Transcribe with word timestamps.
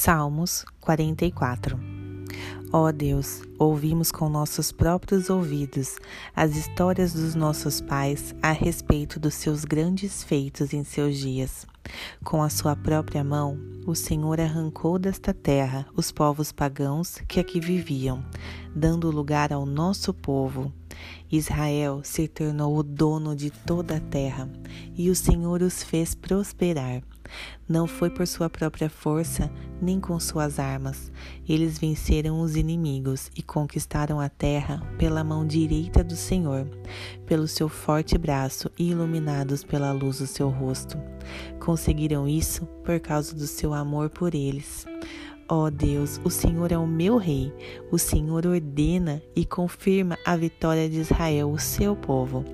Salmos 0.00 0.64
44 0.80 1.76
Ó 2.72 2.86
oh 2.86 2.92
Deus, 2.92 3.42
ouvimos 3.58 4.12
com 4.12 4.28
nossos 4.28 4.70
próprios 4.70 5.28
ouvidos 5.28 5.96
as 6.36 6.54
histórias 6.54 7.12
dos 7.12 7.34
nossos 7.34 7.80
pais 7.80 8.32
a 8.40 8.52
respeito 8.52 9.18
dos 9.18 9.34
seus 9.34 9.64
grandes 9.64 10.22
feitos 10.22 10.72
em 10.72 10.84
seus 10.84 11.16
dias. 11.16 11.66
Com 12.22 12.44
a 12.44 12.48
sua 12.48 12.76
própria 12.76 13.24
mão, 13.24 13.58
o 13.84 13.94
Senhor 13.96 14.40
arrancou 14.40 15.00
desta 15.00 15.34
terra 15.34 15.84
os 15.96 16.12
povos 16.12 16.52
pagãos 16.52 17.16
que 17.26 17.40
aqui 17.40 17.58
viviam, 17.58 18.24
dando 18.76 19.10
lugar 19.10 19.52
ao 19.52 19.66
nosso 19.66 20.14
povo. 20.14 20.72
Israel 21.28 22.02
se 22.04 22.28
tornou 22.28 22.76
o 22.76 22.84
dono 22.84 23.34
de 23.34 23.50
toda 23.50 23.96
a 23.96 24.00
terra, 24.00 24.48
e 24.96 25.10
o 25.10 25.16
Senhor 25.16 25.60
os 25.60 25.82
fez 25.82 26.14
prosperar. 26.14 27.02
Não 27.68 27.86
foi 27.86 28.10
por 28.10 28.26
sua 28.26 28.48
própria 28.48 28.88
força, 28.88 29.50
nem 29.80 30.00
com 30.00 30.18
suas 30.18 30.58
armas. 30.58 31.12
Eles 31.48 31.78
venceram 31.78 32.40
os 32.40 32.56
inimigos 32.56 33.30
e 33.36 33.42
conquistaram 33.42 34.20
a 34.20 34.28
terra 34.28 34.80
pela 34.98 35.22
mão 35.22 35.46
direita 35.46 36.02
do 36.02 36.16
Senhor, 36.16 36.66
pelo 37.26 37.46
seu 37.46 37.68
forte 37.68 38.16
braço 38.16 38.70
e 38.78 38.90
iluminados 38.90 39.64
pela 39.64 39.92
luz 39.92 40.18
do 40.18 40.26
seu 40.26 40.48
rosto. 40.48 40.96
Conseguiram 41.60 42.28
isso 42.28 42.66
por 42.84 42.98
causa 43.00 43.34
do 43.34 43.46
seu 43.46 43.74
amor 43.74 44.10
por 44.10 44.34
eles. 44.34 44.86
Ó 45.50 45.64
oh 45.64 45.70
Deus, 45.70 46.20
o 46.24 46.28
Senhor 46.28 46.70
é 46.72 46.76
o 46.76 46.86
meu 46.86 47.16
rei. 47.16 47.50
O 47.90 47.98
Senhor 47.98 48.46
ordena 48.46 49.22
e 49.34 49.46
confirma 49.46 50.18
a 50.22 50.36
vitória 50.36 50.90
de 50.90 51.00
Israel, 51.00 51.50
o 51.50 51.58
seu 51.58 51.96
povo. 51.96 52.44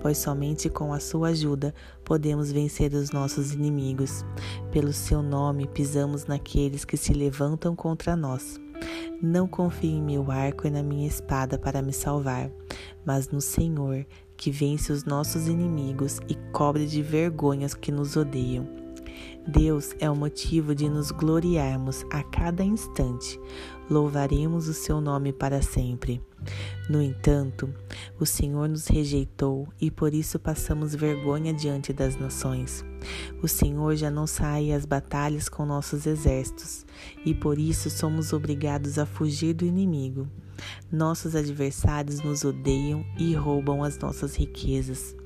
Pois 0.00 0.18
somente 0.18 0.68
com 0.68 0.92
a 0.92 0.98
sua 0.98 1.28
ajuda 1.28 1.72
podemos 2.04 2.50
vencer 2.50 2.92
os 2.94 3.12
nossos 3.12 3.52
inimigos. 3.52 4.24
Pelo 4.72 4.92
seu 4.92 5.22
nome 5.22 5.68
pisamos 5.68 6.26
naqueles 6.26 6.84
que 6.84 6.96
se 6.96 7.12
levantam 7.12 7.76
contra 7.76 8.16
nós. 8.16 8.60
Não 9.22 9.46
confie 9.46 9.92
em 9.92 10.02
meu 10.02 10.28
arco 10.28 10.66
e 10.66 10.70
na 10.70 10.82
minha 10.82 11.06
espada 11.06 11.56
para 11.56 11.80
me 11.80 11.92
salvar, 11.92 12.50
mas 13.06 13.28
no 13.28 13.40
Senhor, 13.40 14.04
que 14.36 14.50
vence 14.50 14.90
os 14.90 15.04
nossos 15.04 15.46
inimigos 15.46 16.18
e 16.28 16.34
cobre 16.50 16.86
de 16.86 17.02
vergonhas 17.02 17.72
que 17.72 17.92
nos 17.92 18.16
odeiam. 18.16 18.81
Deus 19.46 19.94
é 19.98 20.08
o 20.08 20.16
motivo 20.16 20.74
de 20.74 20.88
nos 20.88 21.10
gloriarmos 21.10 22.04
a 22.10 22.22
cada 22.22 22.62
instante. 22.62 23.40
Louvaremos 23.90 24.68
o 24.68 24.74
seu 24.74 25.00
nome 25.00 25.32
para 25.32 25.60
sempre. 25.60 26.22
No 26.88 27.00
entanto, 27.00 27.72
o 28.18 28.26
Senhor 28.26 28.68
nos 28.68 28.86
rejeitou 28.86 29.68
e 29.80 29.90
por 29.90 30.14
isso 30.14 30.38
passamos 30.38 30.94
vergonha 30.94 31.52
diante 31.52 31.92
das 31.92 32.16
nações. 32.16 32.84
O 33.42 33.48
Senhor 33.48 33.96
já 33.96 34.10
não 34.10 34.26
sai 34.26 34.72
às 34.72 34.84
batalhas 34.84 35.48
com 35.48 35.66
nossos 35.66 36.06
exércitos 36.06 36.86
e 37.24 37.34
por 37.34 37.58
isso 37.58 37.90
somos 37.90 38.32
obrigados 38.32 38.98
a 38.98 39.06
fugir 39.06 39.54
do 39.54 39.64
inimigo. 39.64 40.28
Nossos 40.90 41.34
adversários 41.34 42.22
nos 42.22 42.44
odeiam 42.44 43.04
e 43.18 43.34
roubam 43.34 43.82
as 43.82 43.98
nossas 43.98 44.36
riquezas. 44.36 45.16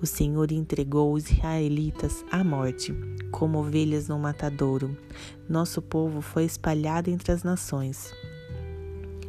O 0.00 0.06
Senhor 0.06 0.50
entregou 0.50 1.12
os 1.12 1.30
israelitas 1.30 2.24
à 2.30 2.42
morte, 2.42 2.94
como 3.30 3.58
ovelhas 3.58 4.08
no 4.08 4.18
matadouro. 4.18 4.96
Nosso 5.48 5.80
povo 5.80 6.20
foi 6.20 6.44
espalhado 6.44 7.10
entre 7.10 7.32
as 7.32 7.42
nações. 7.42 8.12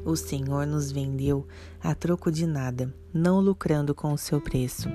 O 0.04 0.16
Senhor 0.16 0.66
nos 0.66 0.92
vendeu 0.92 1.48
a 1.80 1.94
troco 1.94 2.32
de 2.32 2.48
nada, 2.48 2.92
não 3.14 3.40
lucrando 3.40 3.94
com 3.94 4.12
o 4.12 4.18
seu 4.18 4.42
preço. 4.42 4.90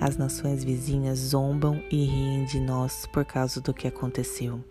As 0.00 0.16
nações 0.16 0.64
vizinhas 0.64 1.18
zombam 1.18 1.82
e 1.90 2.06
riem 2.06 2.46
de 2.46 2.58
nós 2.58 3.04
por 3.12 3.22
causa 3.22 3.60
do 3.60 3.74
que 3.74 3.86
aconteceu. 3.86 4.64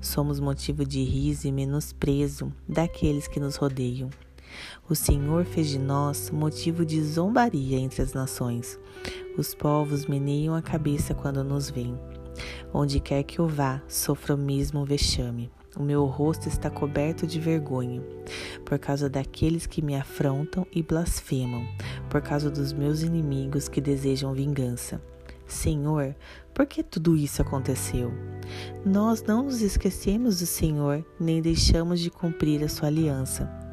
Somos 0.00 0.40
motivo 0.40 0.84
de 0.84 1.04
riso 1.04 1.46
e 1.46 1.52
menosprezo 1.52 2.52
daqueles 2.68 3.28
que 3.28 3.38
nos 3.38 3.54
rodeiam. 3.54 4.10
O 4.88 4.94
Senhor 4.94 5.44
fez 5.44 5.68
de 5.68 5.78
nós 5.78 6.30
motivo 6.30 6.84
de 6.84 7.02
zombaria 7.02 7.78
entre 7.78 8.02
as 8.02 8.12
nações. 8.12 8.78
Os 9.36 9.54
povos 9.54 10.06
meneiam 10.06 10.54
a 10.54 10.62
cabeça 10.62 11.14
quando 11.14 11.42
nos 11.42 11.70
veem. 11.70 11.98
Onde 12.72 13.00
quer 13.00 13.22
que 13.22 13.38
eu 13.38 13.48
vá, 13.48 13.82
sofro 13.88 14.34
o 14.34 14.38
mesmo 14.38 14.84
vexame. 14.84 15.50
O 15.76 15.82
meu 15.82 16.04
rosto 16.04 16.48
está 16.48 16.70
coberto 16.70 17.26
de 17.26 17.40
vergonha, 17.40 18.00
por 18.64 18.78
causa 18.78 19.10
daqueles 19.10 19.66
que 19.66 19.82
me 19.82 19.96
afrontam 19.96 20.64
e 20.72 20.82
blasfemam, 20.82 21.66
por 22.08 22.22
causa 22.22 22.48
dos 22.48 22.72
meus 22.72 23.02
inimigos 23.02 23.68
que 23.68 23.80
desejam 23.80 24.32
vingança. 24.32 25.02
Senhor, 25.46 26.14
por 26.54 26.66
que 26.66 26.82
tudo 26.82 27.16
isso 27.16 27.42
aconteceu? 27.42 28.12
Nós 28.84 29.22
não 29.22 29.42
nos 29.42 29.62
esquecemos 29.62 30.38
do 30.38 30.46
Senhor, 30.46 31.04
nem 31.18 31.42
deixamos 31.42 32.00
de 32.00 32.10
cumprir 32.10 32.62
a 32.62 32.68
sua 32.68 32.88
aliança. 32.88 33.63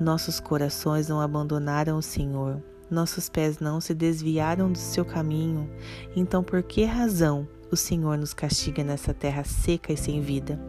Nossos 0.00 0.40
corações 0.40 1.08
não 1.08 1.20
abandonaram 1.20 1.98
o 1.98 2.02
Senhor, 2.02 2.62
nossos 2.90 3.28
pés 3.28 3.58
não 3.58 3.80
se 3.80 3.94
desviaram 3.94 4.70
do 4.70 4.78
seu 4.78 5.04
caminho. 5.04 5.68
Então, 6.14 6.42
por 6.42 6.62
que 6.62 6.84
razão 6.84 7.48
o 7.70 7.76
Senhor 7.76 8.16
nos 8.16 8.32
castiga 8.32 8.84
nessa 8.84 9.12
terra 9.12 9.44
seca 9.44 9.92
e 9.92 9.96
sem 9.96 10.20
vida? 10.20 10.60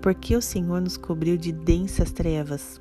Por 0.00 0.14
que 0.14 0.36
o 0.36 0.42
Senhor 0.42 0.80
nos 0.80 0.96
cobriu 0.96 1.36
de 1.36 1.52
densas 1.52 2.12
trevas? 2.12 2.80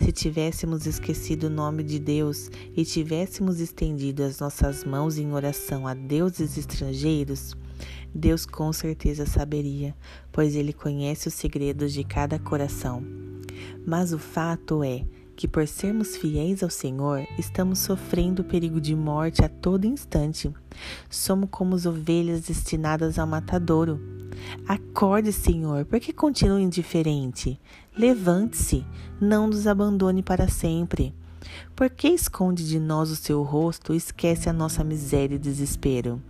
Se 0.00 0.10
tivéssemos 0.10 0.86
esquecido 0.86 1.44
o 1.44 1.50
nome 1.50 1.82
de 1.82 1.98
Deus 1.98 2.50
e 2.76 2.84
tivéssemos 2.84 3.60
estendido 3.60 4.22
as 4.22 4.40
nossas 4.40 4.84
mãos 4.84 5.18
em 5.18 5.32
oração 5.32 5.86
a 5.86 5.94
deuses 5.94 6.58
estrangeiros, 6.58 7.56
Deus 8.14 8.44
com 8.44 8.72
certeza 8.72 9.24
saberia, 9.24 9.94
pois 10.30 10.54
Ele 10.54 10.72
conhece 10.72 11.28
os 11.28 11.34
segredos 11.34 11.92
de 11.92 12.04
cada 12.04 12.38
coração. 12.38 13.21
Mas 13.86 14.12
o 14.12 14.18
fato 14.18 14.82
é 14.84 15.04
que, 15.34 15.48
por 15.48 15.66
sermos 15.66 16.16
fiéis 16.16 16.62
ao 16.62 16.70
Senhor, 16.70 17.26
estamos 17.38 17.80
sofrendo 17.80 18.42
o 18.42 18.44
perigo 18.44 18.80
de 18.80 18.94
morte 18.94 19.44
a 19.44 19.48
todo 19.48 19.86
instante. 19.86 20.52
Somos 21.10 21.48
como 21.50 21.74
as 21.74 21.86
ovelhas 21.86 22.42
destinadas 22.42 23.18
ao 23.18 23.26
matadouro. 23.26 24.00
Acorde, 24.66 25.32
Senhor, 25.32 25.84
porque 25.84 26.12
continua 26.12 26.60
indiferente. 26.60 27.60
Levante-se, 27.96 28.84
não 29.20 29.46
nos 29.46 29.66
abandone 29.66 30.22
para 30.22 30.48
sempre. 30.48 31.14
Por 31.74 31.90
que 31.90 32.08
esconde 32.08 32.66
de 32.66 32.78
nós 32.78 33.10
o 33.10 33.16
seu 33.16 33.42
rosto 33.42 33.92
e 33.92 33.96
esquece 33.96 34.48
a 34.48 34.52
nossa 34.52 34.84
miséria 34.84 35.34
e 35.34 35.38
desespero? 35.38 36.20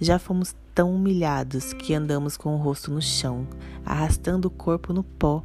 Já 0.00 0.18
fomos 0.18 0.54
tão 0.74 0.94
humilhados 0.94 1.72
que 1.72 1.94
andamos 1.94 2.36
com 2.36 2.54
o 2.54 2.58
rosto 2.58 2.90
no 2.90 3.00
chão, 3.00 3.46
arrastando 3.84 4.48
o 4.48 4.50
corpo 4.50 4.92
no 4.92 5.02
pó. 5.02 5.42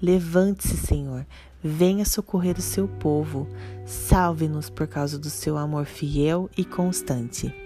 Levante-se, 0.00 0.76
Senhor, 0.76 1.26
venha 1.62 2.04
socorrer 2.04 2.56
o 2.58 2.62
seu 2.62 2.86
povo. 2.86 3.48
Salve-nos 3.84 4.70
por 4.70 4.86
causa 4.86 5.18
do 5.18 5.30
seu 5.30 5.56
amor 5.56 5.86
fiel 5.86 6.48
e 6.56 6.64
constante. 6.64 7.65